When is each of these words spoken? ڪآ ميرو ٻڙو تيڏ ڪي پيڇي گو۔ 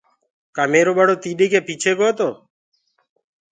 ڪآ 0.55 0.63
ميرو 0.71 0.91
ٻڙو 0.97 1.15
تيڏ 1.23 1.39
ڪي 1.51 1.59
پيڇي 1.67 1.91
گو۔ 1.97 2.09